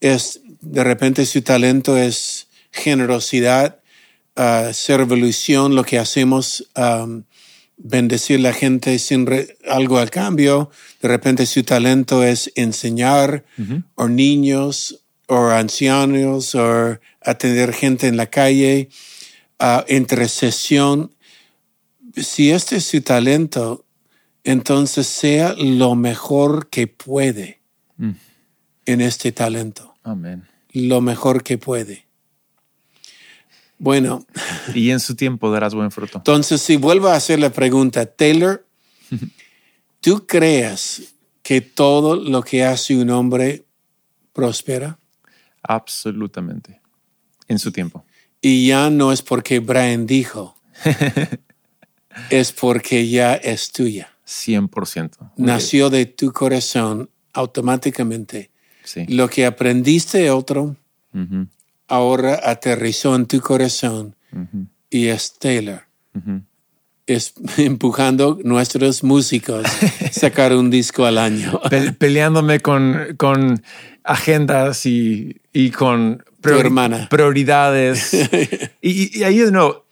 Es, 0.00 0.40
de 0.60 0.84
repente 0.84 1.24
su 1.24 1.40
talento 1.42 1.96
es 1.96 2.48
generosidad, 2.70 3.80
uh, 4.36 4.96
revolución, 4.96 5.74
lo 5.74 5.84
que 5.84 5.98
hacemos 5.98 6.68
um, 6.76 7.24
bendecir 7.78 8.40
a 8.40 8.42
la 8.42 8.52
gente 8.52 8.98
sin 8.98 9.26
algo 9.66 9.98
al 9.98 10.10
cambio. 10.10 10.70
De 11.00 11.08
repente 11.08 11.46
su 11.46 11.62
talento 11.62 12.22
es 12.24 12.52
enseñar 12.54 13.44
o 13.94 14.08
niños 14.08 15.02
o 15.26 15.48
ancianos 15.48 16.54
o 16.54 16.98
atender 17.22 17.72
gente 17.72 18.06
en 18.06 18.16
la 18.16 18.26
calle, 18.26 18.88
uh, 19.60 19.82
intercesión. 19.88 21.14
Si 22.14 22.50
este 22.50 22.76
es 22.76 22.86
su 22.86 23.02
talento, 23.02 23.84
entonces 24.44 25.06
sea 25.06 25.54
lo 25.58 25.94
mejor 25.94 26.68
que 26.68 26.86
puede 26.86 27.60
mm. 27.96 28.10
en 28.86 29.00
este 29.00 29.32
talento. 29.32 29.94
Amén. 30.02 30.46
Lo 30.72 31.00
mejor 31.00 31.42
que 31.42 31.58
puede. 31.58 32.06
Bueno. 33.78 34.24
Y 34.74 34.90
en 34.90 35.00
su 35.00 35.14
tiempo 35.14 35.50
darás 35.50 35.74
buen 35.74 35.90
fruto. 35.90 36.18
Entonces, 36.18 36.62
si 36.62 36.76
vuelvo 36.76 37.08
a 37.08 37.16
hacer 37.16 37.38
la 37.38 37.50
pregunta, 37.50 38.06
Taylor, 38.06 38.66
¿tú 40.00 40.26
crees 40.26 41.14
que 41.42 41.60
todo 41.60 42.16
lo 42.16 42.42
que 42.42 42.64
hace 42.64 42.96
un 42.96 43.10
hombre 43.10 43.66
prospera? 44.32 44.98
Absolutamente. 45.62 46.80
En 47.48 47.58
su 47.58 47.70
tiempo. 47.72 48.05
Y 48.46 48.68
ya 48.68 48.90
no 48.90 49.10
es 49.10 49.22
porque 49.22 49.58
Brian 49.58 50.06
dijo, 50.06 50.56
es 52.30 52.52
porque 52.52 53.08
ya 53.08 53.34
es 53.34 53.72
tuya. 53.72 54.12
100%. 54.24 55.32
Nació 55.36 55.90
de 55.90 56.06
tu 56.06 56.32
corazón 56.32 57.10
automáticamente. 57.32 58.52
Sí. 58.84 59.04
Lo 59.08 59.28
que 59.28 59.46
aprendiste 59.46 60.18
de 60.18 60.30
otro, 60.30 60.76
ahora 61.88 62.38
aterrizó 62.44 63.16
en 63.16 63.26
tu 63.26 63.40
corazón 63.40 64.14
y 64.90 65.06
es 65.08 65.40
Taylor. 65.40 65.82
Es 67.04 67.34
empujando 67.56 68.38
nuestros 68.44 69.02
músicos 69.02 69.66
a 69.66 70.12
sacar 70.12 70.54
un 70.54 70.70
disco 70.70 71.04
al 71.04 71.18
año. 71.18 71.60
peleándome 71.98 72.60
con, 72.60 73.16
con 73.16 73.60
agendas 74.04 74.86
y, 74.86 75.40
y 75.52 75.70
con 75.72 76.22
prioridades. 77.08 78.12
y, 78.80 79.22
ahí 79.22 79.38
de 79.38 79.50
nuevo, 79.50 79.86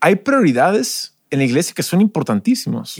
hay 0.00 0.16
prioridades 0.16 1.14
en 1.30 1.40
la 1.40 1.44
iglesia 1.44 1.74
que 1.74 1.82
son 1.82 2.00
importantísimos. 2.00 2.96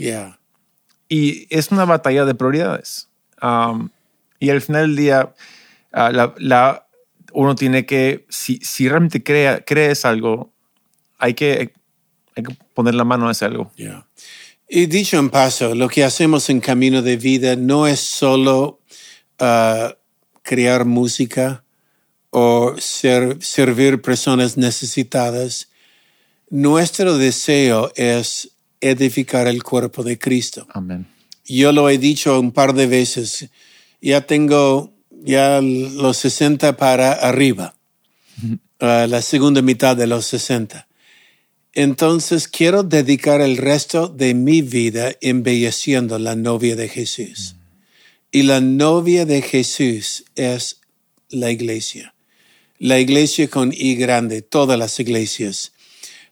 Y 1.09 1.47
es 1.49 1.71
una 1.71 1.85
batalla 1.85 2.25
de 2.25 2.35
prioridades. 2.35 3.09
Um, 3.41 3.89
y 4.39 4.49
al 4.49 4.61
final 4.61 4.87
del 4.87 4.95
día, 4.95 5.33
uh, 5.93 6.11
la, 6.11 6.33
la 6.37 6.87
uno 7.33 7.55
tiene 7.55 7.85
que, 7.85 8.25
si, 8.29 8.59
si 8.61 8.87
realmente 8.87 9.23
crea, 9.23 9.63
crees 9.63 10.05
algo, 10.05 10.51
hay 11.17 11.33
que, 11.33 11.73
hay 12.35 12.43
que 12.43 12.57
poner 12.73 12.95
la 12.95 13.03
mano 13.03 13.27
a 13.27 13.31
ese 13.31 13.45
algo. 13.45 13.71
Y 14.67 14.85
dicho 14.85 15.17
en 15.17 15.29
paso, 15.29 15.75
lo 15.75 15.89
que 15.89 16.03
hacemos 16.03 16.49
en 16.49 16.61
Camino 16.61 17.01
de 17.01 17.17
Vida 17.17 17.55
no 17.55 17.87
es 17.87 17.99
solo 17.99 18.79
uh, 19.39 19.93
crear 20.41 20.85
música 20.85 21.63
o 22.31 22.75
ser, 22.79 23.37
servir 23.41 24.01
personas 24.01 24.57
necesitadas. 24.57 25.69
Nuestro 26.49 27.17
deseo 27.17 27.91
es 27.95 28.49
edificar 28.79 29.47
el 29.47 29.61
cuerpo 29.61 30.03
de 30.03 30.17
Cristo. 30.17 30.65
Amén. 30.73 31.07
Yo 31.45 31.71
lo 31.71 31.89
he 31.89 31.97
dicho 31.97 32.39
un 32.39 32.51
par 32.51 32.73
de 32.73 32.87
veces. 32.87 33.49
Ya 34.01 34.21
tengo 34.21 34.93
ya 35.23 35.61
los 35.61 36.17
60 36.17 36.77
para 36.77 37.11
arriba, 37.11 37.75
la 38.79 39.21
segunda 39.21 39.61
mitad 39.61 39.95
de 39.95 40.07
los 40.07 40.25
60. 40.25 40.87
Entonces 41.73 42.47
quiero 42.47 42.83
dedicar 42.83 43.39
el 43.41 43.57
resto 43.57 44.07
de 44.07 44.33
mi 44.33 44.61
vida 44.61 45.13
embelleciendo 45.21 46.19
la 46.19 46.35
novia 46.35 46.75
de 46.75 46.89
Jesús. 46.89 47.55
Y 48.31 48.43
la 48.43 48.61
novia 48.61 49.25
de 49.25 49.41
Jesús 49.41 50.25
es 50.35 50.81
la 51.29 51.51
iglesia. 51.51 52.13
La 52.83 52.99
iglesia 52.99 53.47
con 53.47 53.71
I 53.71 53.93
grande, 53.93 54.41
todas 54.41 54.79
las 54.79 54.99
iglesias. 54.99 55.71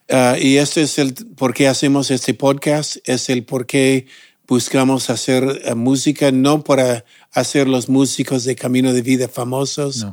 Ah, 0.09 0.35
y 0.41 0.57
esto 0.57 0.81
es 0.81 0.97
el 0.97 1.13
por 1.13 1.53
qué 1.53 1.67
hacemos 1.67 2.09
este 2.09 2.33
podcast, 2.33 2.97
es 3.03 3.29
el 3.29 3.43
por 3.43 3.67
qué 3.67 4.07
buscamos 4.47 5.11
hacer 5.11 5.61
eh, 5.63 5.75
música, 5.75 6.31
no 6.31 6.63
para 6.63 7.05
hacer 7.33 7.67
los 7.67 7.87
músicos 7.87 8.45
de 8.45 8.55
Camino 8.55 8.93
de 8.93 9.03
Vida 9.03 9.27
famosos, 9.27 10.07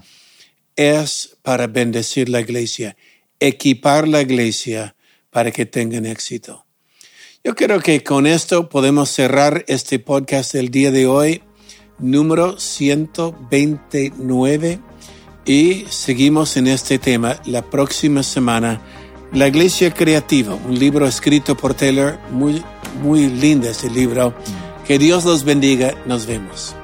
es 0.76 1.38
para 1.40 1.68
bendecir 1.68 2.28
la 2.28 2.42
iglesia, 2.42 2.98
equipar 3.40 4.06
la 4.06 4.20
iglesia 4.20 4.94
para 5.30 5.50
que 5.52 5.64
tengan 5.64 6.04
éxito. 6.04 6.66
Yo 7.44 7.54
creo 7.54 7.80
que 7.80 8.04
con 8.04 8.26
esto 8.26 8.68
podemos 8.68 9.08
cerrar 9.08 9.64
este 9.68 9.98
podcast 10.00 10.52
del 10.52 10.70
día 10.70 10.90
de 10.90 11.06
hoy, 11.06 11.40
número 11.98 12.60
129, 12.60 14.80
y 15.46 15.86
seguimos 15.88 16.56
en 16.56 16.66
este 16.66 16.98
tema 16.98 17.40
la 17.46 17.62
próxima 17.62 18.22
semana. 18.22 18.80
La 19.32 19.48
Iglesia 19.48 19.92
Creativa, 19.94 20.54
un 20.54 20.78
libro 20.78 21.06
escrito 21.06 21.56
por 21.56 21.74
Taylor, 21.74 22.18
muy, 22.30 22.62
muy 23.02 23.28
lindo 23.28 23.68
este 23.68 23.88
libro. 23.88 24.34
Que 24.86 24.98
Dios 24.98 25.24
los 25.24 25.44
bendiga, 25.44 25.94
nos 26.04 26.26
vemos. 26.26 26.74